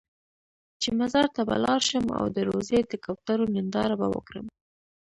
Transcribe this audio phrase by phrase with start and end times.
[0.81, 4.45] چې مزار ته به لاړ شم او د روضې د کوترو ننداره به وکړم.